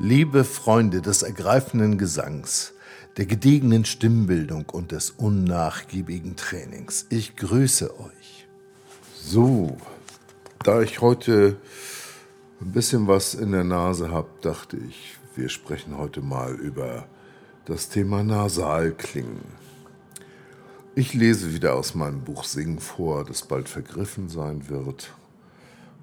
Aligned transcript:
Liebe 0.00 0.44
Freunde 0.44 1.02
des 1.02 1.22
ergreifenden 1.22 1.98
Gesangs, 1.98 2.72
der 3.16 3.26
gediegenen 3.26 3.84
Stimmbildung 3.84 4.66
und 4.66 4.92
des 4.92 5.10
unnachgiebigen 5.10 6.36
Trainings, 6.36 7.06
ich 7.10 7.34
grüße 7.34 7.98
euch. 7.98 8.46
So, 9.20 9.76
da 10.62 10.82
ich 10.82 11.00
heute 11.00 11.56
ein 12.60 12.70
bisschen 12.70 13.08
was 13.08 13.34
in 13.34 13.50
der 13.50 13.64
Nase 13.64 14.12
habe, 14.12 14.28
dachte 14.40 14.76
ich, 14.76 15.16
wir 15.34 15.48
sprechen 15.48 15.98
heute 15.98 16.20
mal 16.20 16.54
über 16.54 17.08
das 17.64 17.88
Thema 17.88 18.22
Nasalklingen. 18.22 19.42
Ich 20.94 21.12
lese 21.12 21.52
wieder 21.52 21.74
aus 21.74 21.96
meinem 21.96 22.22
Buch 22.22 22.44
Singen 22.44 22.78
vor, 22.78 23.24
das 23.24 23.42
bald 23.42 23.68
vergriffen 23.68 24.28
sein 24.28 24.68
wird. 24.68 25.12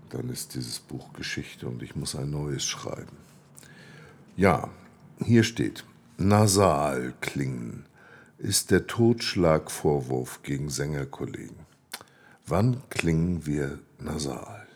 Dann 0.09 0.27
ist 0.27 0.53
dieses 0.53 0.79
Buch 0.79 1.13
Geschichte 1.13 1.65
und 1.69 1.81
ich 1.81 1.95
muss 1.95 2.13
ein 2.17 2.29
neues 2.29 2.65
schreiben. 2.65 3.34
Ja, 4.37 4.69
hier 5.23 5.43
steht, 5.45 5.85
nasal 6.17 7.13
klingen 7.21 7.85
ist 8.37 8.69
der 8.69 8.85
Totschlagvorwurf 8.85 10.43
gegen 10.43 10.69
Sängerkollegen. 10.69 11.55
Wann 12.45 12.83
klingen 12.89 13.45
wir 13.45 13.79
nasal? 13.97 14.67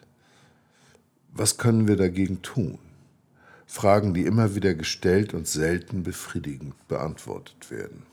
Was 1.33 1.57
können 1.57 1.89
wir 1.89 1.97
dagegen 1.97 2.41
tun? 2.41 2.79
Fragen, 3.65 4.13
die 4.13 4.23
immer 4.23 4.55
wieder 4.55 4.73
gestellt 4.75 5.33
und 5.33 5.45
selten 5.45 6.03
befriedigend 6.03 6.87
beantwortet 6.87 7.69
werden. 7.69 8.03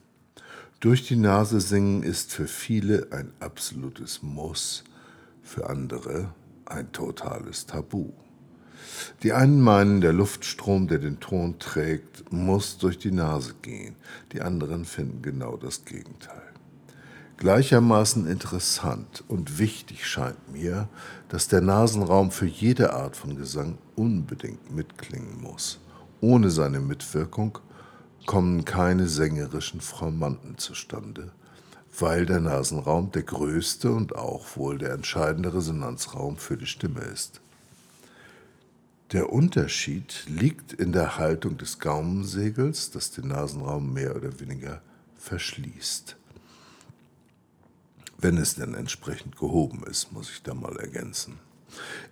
Durch 0.80 1.06
die 1.06 1.14
Nase 1.14 1.60
singen 1.60 2.02
ist 2.02 2.32
für 2.32 2.48
viele 2.48 3.06
ein 3.12 3.32
absolutes 3.38 4.20
Muss, 4.20 4.82
für 5.44 5.70
andere 5.70 6.34
ein 6.64 6.90
totales 6.90 7.66
Tabu. 7.66 8.10
Die 9.22 9.32
einen 9.32 9.60
meinen, 9.60 10.00
der 10.00 10.12
Luftstrom, 10.12 10.88
der 10.88 10.98
den 10.98 11.20
Ton 11.20 11.58
trägt, 11.58 12.32
muss 12.32 12.78
durch 12.78 12.98
die 12.98 13.12
Nase 13.12 13.54
gehen. 13.62 13.96
Die 14.32 14.42
anderen 14.42 14.84
finden 14.84 15.22
genau 15.22 15.56
das 15.56 15.84
Gegenteil. 15.84 16.42
Gleichermaßen 17.38 18.26
interessant 18.26 19.22
und 19.28 19.58
wichtig 19.58 20.06
scheint 20.06 20.50
mir, 20.50 20.88
dass 21.28 21.48
der 21.48 21.60
Nasenraum 21.60 22.30
für 22.30 22.46
jede 22.46 22.94
Art 22.94 23.14
von 23.14 23.36
Gesang 23.36 23.76
unbedingt 23.94 24.74
mitklingen 24.74 25.42
muss. 25.42 25.78
Ohne 26.22 26.50
seine 26.50 26.80
Mitwirkung 26.80 27.58
kommen 28.24 28.64
keine 28.64 29.06
sängerischen 29.06 29.82
Formanten 29.82 30.56
zustande, 30.56 31.32
weil 31.98 32.24
der 32.24 32.40
Nasenraum 32.40 33.12
der 33.12 33.22
größte 33.22 33.92
und 33.92 34.16
auch 34.16 34.56
wohl 34.56 34.78
der 34.78 34.92
entscheidende 34.92 35.52
Resonanzraum 35.52 36.38
für 36.38 36.56
die 36.56 36.66
Stimme 36.66 37.02
ist. 37.02 37.42
Der 39.12 39.32
Unterschied 39.32 40.24
liegt 40.26 40.72
in 40.72 40.90
der 40.90 41.16
Haltung 41.16 41.56
des 41.58 41.78
Gaumensegels, 41.78 42.90
das 42.90 43.12
den 43.12 43.28
Nasenraum 43.28 43.92
mehr 43.92 44.16
oder 44.16 44.40
weniger 44.40 44.82
verschließt. 45.16 46.16
Wenn 48.18 48.36
es 48.36 48.56
denn 48.56 48.74
entsprechend 48.74 49.36
gehoben 49.36 49.84
ist, 49.88 50.10
muss 50.10 50.30
ich 50.30 50.42
da 50.42 50.54
mal 50.54 50.76
ergänzen. 50.78 51.38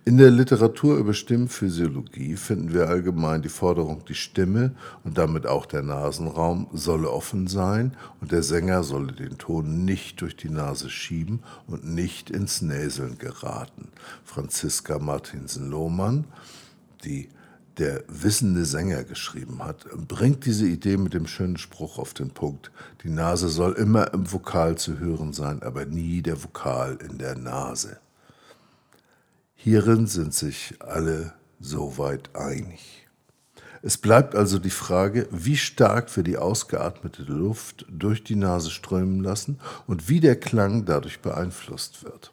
In 0.05 0.17
der 0.17 0.31
Literatur 0.31 0.97
über 0.97 1.13
Stimmphysiologie 1.13 2.37
finden 2.37 2.73
wir 2.73 2.87
allgemein 2.87 3.41
die 3.41 3.49
Forderung, 3.49 4.05
die 4.05 4.15
Stimme 4.15 4.75
und 5.03 5.17
damit 5.17 5.47
auch 5.47 5.65
der 5.65 5.81
Nasenraum 5.81 6.67
solle 6.71 7.09
offen 7.09 7.47
sein 7.47 7.97
und 8.21 8.31
der 8.31 8.43
Sänger 8.43 8.83
solle 8.83 9.11
den 9.11 9.37
Ton 9.37 9.83
nicht 9.83 10.21
durch 10.21 10.37
die 10.37 10.49
Nase 10.49 10.89
schieben 10.89 11.41
und 11.67 11.83
nicht 11.83 12.29
ins 12.29 12.61
Näseln 12.61 13.17
geraten. 13.17 13.89
Franziska 14.23 14.99
Martinsen-Lohmann 14.99 16.25
die 17.05 17.29
der 17.77 18.03
wissende 18.07 18.65
Sänger 18.65 19.03
geschrieben 19.03 19.63
hat, 19.63 19.85
bringt 20.07 20.45
diese 20.45 20.65
Idee 20.65 20.97
mit 20.97 21.13
dem 21.13 21.27
schönen 21.27 21.57
Spruch 21.57 21.97
auf 21.97 22.13
den 22.13 22.29
Punkt. 22.29 22.71
Die 23.03 23.09
Nase 23.09 23.49
soll 23.49 23.73
immer 23.73 24.13
im 24.13 24.31
Vokal 24.31 24.77
zu 24.77 24.99
hören 24.99 25.33
sein, 25.33 25.61
aber 25.61 25.85
nie 25.85 26.21
der 26.21 26.41
Vokal 26.41 26.97
in 27.07 27.17
der 27.17 27.35
Nase. 27.35 27.97
Hierin 29.55 30.07
sind 30.07 30.33
sich 30.33 30.75
alle 30.79 31.33
soweit 31.59 32.35
einig. 32.35 33.07
Es 33.81 33.97
bleibt 33.97 34.35
also 34.35 34.57
die 34.57 34.71
Frage, 34.71 35.27
wie 35.31 35.57
stark 35.57 36.15
wir 36.15 36.23
die 36.23 36.37
ausgeatmete 36.37 37.23
Luft 37.23 37.85
durch 37.89 38.23
die 38.23 38.35
Nase 38.35 38.71
strömen 38.71 39.21
lassen 39.21 39.59
und 39.85 40.09
wie 40.09 40.19
der 40.19 40.39
Klang 40.39 40.85
dadurch 40.85 41.19
beeinflusst 41.19 42.03
wird. 42.03 42.31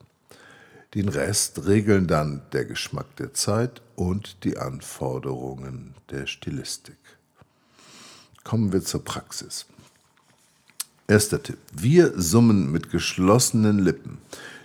Den 0.94 1.08
Rest 1.08 1.66
regeln 1.66 2.06
dann 2.06 2.42
der 2.52 2.66
Geschmack 2.66 3.16
der 3.16 3.32
Zeit 3.32 3.80
und 3.96 4.44
die 4.44 4.58
Anforderungen 4.58 5.94
der 6.10 6.26
Stilistik. 6.26 6.98
Kommen 8.44 8.74
wir 8.74 8.82
zur 8.82 9.02
Praxis. 9.02 9.64
Erster 11.08 11.42
Tipp. 11.42 11.58
Wir 11.72 12.12
summen 12.20 12.70
mit 12.70 12.90
geschlossenen 12.90 13.78
Lippen. 13.78 14.18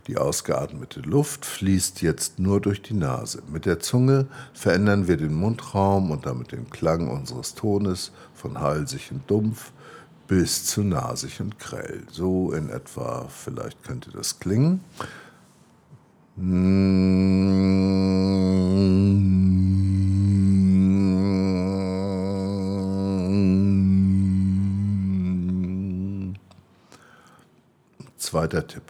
Die 0.08 0.18
ausgeatmete 0.18 1.00
Luft 1.00 1.46
fließt 1.46 2.02
jetzt 2.02 2.40
nur 2.40 2.60
durch 2.60 2.82
die 2.82 2.94
Nase. 2.94 3.42
Mit 3.50 3.66
der 3.66 3.80
Zunge 3.80 4.28
verändern 4.54 5.08
wir 5.08 5.16
den 5.16 5.34
Mundraum 5.34 6.12
und 6.12 6.26
damit 6.26 6.52
den 6.52 6.70
Klang 6.70 7.10
unseres 7.10 7.56
Tones 7.56 8.12
von 8.34 8.60
halsig 8.60 9.12
und 9.12 9.30
dumpf 9.30 9.72
bis 10.28 10.66
zu 10.66 10.84
nasig 10.84 11.40
und 11.40 11.58
grell. 11.58 12.04
So 12.12 12.52
in 12.52 12.70
etwa, 12.70 13.28
vielleicht 13.30 13.84
könnte 13.84 14.12
das 14.12 14.40
klingen. 14.40 14.82
Zweiter 28.18 28.68
Tipp. 28.68 28.84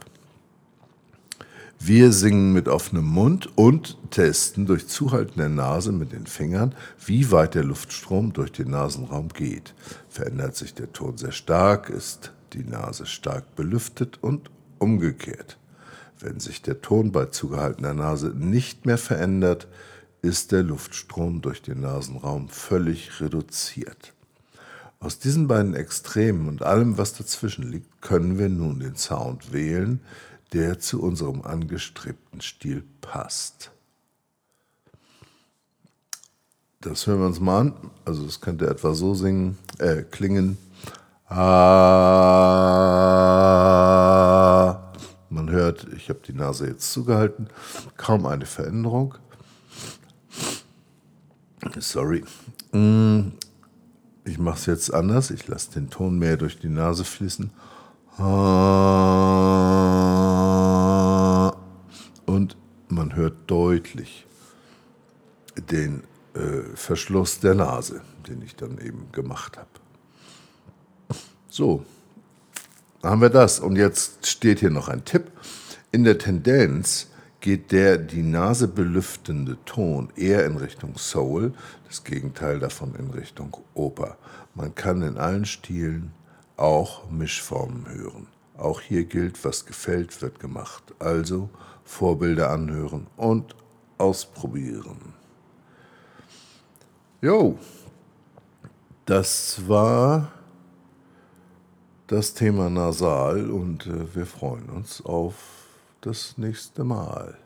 Wir 1.78 2.12
singen 2.12 2.52
mit 2.52 2.68
offenem 2.68 3.06
Mund 3.06 3.48
und 3.56 3.96
testen 4.10 4.66
durch 4.66 4.86
Zuhalten 4.86 5.38
der 5.38 5.48
Nase 5.48 5.92
mit 5.92 6.12
den 6.12 6.26
Fingern, 6.26 6.74
wie 7.06 7.30
weit 7.30 7.54
der 7.54 7.64
Luftstrom 7.64 8.34
durch 8.34 8.52
den 8.52 8.68
Nasenraum 8.72 9.28
geht. 9.28 9.72
Verändert 10.10 10.54
sich 10.54 10.74
der 10.74 10.92
Ton 10.92 11.16
sehr 11.16 11.32
stark, 11.32 11.88
ist 11.88 12.34
die 12.52 12.64
Nase 12.64 13.06
stark 13.06 13.56
belüftet 13.56 14.22
und 14.22 14.50
umgekehrt. 14.78 15.56
Wenn 16.20 16.40
sich 16.40 16.62
der 16.62 16.80
Ton 16.80 17.12
bei 17.12 17.26
zugehaltener 17.26 17.94
Nase 17.94 18.28
nicht 18.34 18.86
mehr 18.86 18.98
verändert, 18.98 19.68
ist 20.20 20.50
der 20.50 20.64
Luftstrom 20.64 21.42
durch 21.42 21.62
den 21.62 21.80
Nasenraum 21.80 22.48
völlig 22.48 23.20
reduziert. 23.20 24.14
Aus 25.00 25.20
diesen 25.20 25.46
beiden 25.46 25.74
Extremen 25.74 26.48
und 26.48 26.64
allem, 26.64 26.98
was 26.98 27.14
dazwischen 27.14 27.70
liegt, 27.70 28.02
können 28.02 28.36
wir 28.36 28.48
nun 28.48 28.80
den 28.80 28.96
Sound 28.96 29.52
wählen, 29.52 30.00
der 30.52 30.80
zu 30.80 31.00
unserem 31.00 31.42
angestrebten 31.42 32.40
Stil 32.40 32.82
passt. 33.00 33.70
Das 36.80 37.06
hören 37.06 37.20
wir 37.20 37.26
uns 37.26 37.38
mal 37.38 37.60
an. 37.60 37.74
Also 38.04 38.26
es 38.26 38.40
könnte 38.40 38.68
etwa 38.68 38.94
so 38.94 39.14
singen, 39.14 39.56
äh, 39.78 40.02
klingen. 40.02 40.58
Ah, 41.28 41.38
hört, 45.82 45.92
ich 45.94 46.08
habe 46.08 46.20
die 46.26 46.32
Nase 46.32 46.66
jetzt 46.66 46.92
zugehalten, 46.92 47.48
kaum 47.96 48.26
eine 48.26 48.46
Veränderung. 48.46 49.14
Sorry. 51.78 52.24
Mm, 52.72 53.32
ich 54.24 54.38
mache 54.38 54.58
es 54.58 54.66
jetzt 54.66 54.94
anders. 54.94 55.30
Ich 55.30 55.46
lasse 55.48 55.72
den 55.72 55.90
Ton 55.90 56.18
mehr 56.18 56.36
durch 56.36 56.58
die 56.58 56.68
Nase 56.68 57.04
fließen. 57.04 57.50
Und 62.26 62.56
man 62.88 63.14
hört 63.14 63.34
deutlich 63.46 64.26
den 65.70 66.02
äh, 66.34 66.62
Verschluss 66.74 67.40
der 67.40 67.54
Nase, 67.54 68.02
den 68.28 68.42
ich 68.42 68.56
dann 68.56 68.78
eben 68.78 69.10
gemacht 69.12 69.56
habe. 69.56 69.68
So, 71.48 71.84
haben 73.02 73.20
wir 73.20 73.30
das. 73.30 73.60
Und 73.60 73.76
jetzt 73.76 74.26
steht 74.26 74.60
hier 74.60 74.70
noch 74.70 74.88
ein 74.88 75.04
Tipp. 75.04 75.30
In 75.90 76.04
der 76.04 76.18
Tendenz 76.18 77.08
geht 77.40 77.72
der 77.72 77.96
die 77.96 78.22
Nase 78.22 78.68
belüftende 78.68 79.56
Ton 79.64 80.12
eher 80.16 80.44
in 80.44 80.58
Richtung 80.58 80.98
Soul, 80.98 81.54
das 81.86 82.04
Gegenteil 82.04 82.58
davon 82.58 82.94
in 82.96 83.08
Richtung 83.10 83.56
Oper. 83.72 84.18
Man 84.54 84.74
kann 84.74 85.00
in 85.00 85.16
allen 85.16 85.46
Stilen 85.46 86.12
auch 86.58 87.10
Mischformen 87.10 87.88
hören. 87.88 88.26
Auch 88.58 88.82
hier 88.82 89.04
gilt, 89.04 89.42
was 89.46 89.64
gefällt, 89.64 90.20
wird 90.20 90.40
gemacht. 90.40 90.82
Also 90.98 91.48
Vorbilder 91.84 92.50
anhören 92.50 93.06
und 93.16 93.56
ausprobieren. 93.96 95.14
Jo, 97.22 97.58
das 99.06 99.66
war 99.66 100.32
das 102.08 102.34
Thema 102.34 102.68
Nasal 102.68 103.50
und 103.50 103.86
äh, 103.86 104.14
wir 104.14 104.26
freuen 104.26 104.68
uns 104.68 105.04
auf 105.04 105.67
das 106.00 106.38
nächste 106.38 106.84
Mal. 106.84 107.38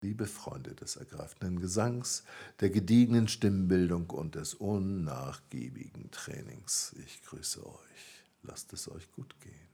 Liebe 0.00 0.26
Freunde 0.26 0.74
des 0.74 0.96
ergreifenden 0.96 1.60
Gesangs, 1.60 2.24
der 2.60 2.70
gediegenen 2.70 3.28
Stimmbildung 3.28 4.10
und 4.10 4.34
des 4.34 4.54
unnachgiebigen 4.54 6.10
Trainings, 6.10 6.94
ich 7.04 7.22
grüße 7.22 7.66
euch. 7.66 8.24
Lasst 8.42 8.72
es 8.72 8.90
euch 8.90 9.10
gut 9.12 9.38
gehen. 9.40 9.65